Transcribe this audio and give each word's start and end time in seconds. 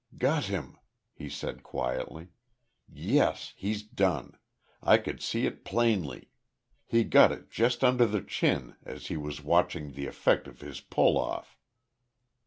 "Got 0.17 0.45
him," 0.45 0.79
he 1.13 1.29
said, 1.29 1.61
quietly. 1.61 2.29
"Yes. 2.89 3.53
He's 3.55 3.83
done. 3.83 4.35
I 4.81 4.97
could 4.97 5.21
see 5.21 5.45
it 5.45 5.63
plainly. 5.63 6.31
He 6.87 7.03
got 7.03 7.31
it 7.31 7.51
just 7.51 7.83
under 7.83 8.07
the 8.07 8.23
chin, 8.23 8.77
as 8.83 9.09
he 9.09 9.15
was 9.15 9.43
watching 9.43 9.91
the 9.91 10.07
effect 10.07 10.47
of 10.47 10.61
his 10.61 10.81
pull 10.81 11.19
off." 11.19 11.55